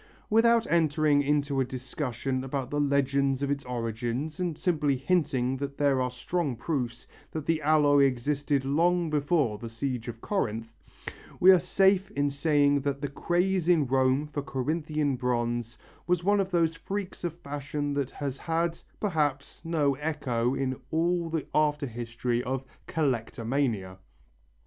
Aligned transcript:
Without 0.31 0.65
entering 0.71 1.21
into 1.21 1.59
a 1.61 1.63
discussion 1.63 2.43
about 2.43 2.71
the 2.71 2.79
legend 2.79 3.43
of 3.43 3.51
its 3.51 3.63
origin, 3.65 4.31
and 4.39 4.57
simply 4.57 4.95
hinting 4.97 5.57
that 5.57 5.77
there 5.77 6.01
are 6.01 6.09
strong 6.09 6.55
proofs 6.55 7.05
that 7.29 7.45
the 7.45 7.61
alloy 7.61 8.05
existed 8.05 8.65
long 8.65 9.11
before 9.11 9.59
the 9.59 9.69
siege 9.69 10.07
of 10.07 10.19
Corinth, 10.19 10.73
we 11.39 11.51
are 11.51 11.59
safe 11.59 12.09
in 12.13 12.31
saying 12.31 12.79
that 12.79 12.99
the 12.99 13.07
craze 13.07 13.69
in 13.69 13.85
Rome 13.85 14.25
for 14.25 14.41
Corinthian 14.41 15.17
bronze 15.17 15.77
was 16.07 16.23
one 16.23 16.39
of 16.39 16.49
those 16.49 16.73
freaks 16.73 17.23
of 17.23 17.35
fashion 17.37 17.93
that 17.93 18.09
has 18.09 18.39
had, 18.39 18.79
perhaps, 18.99 19.63
no 19.63 19.93
echo 19.93 20.55
in 20.55 20.77
all 20.89 21.29
the 21.29 21.45
after 21.53 21.85
history 21.85 22.41
of 22.41 22.63
"collectomania." 22.87 23.97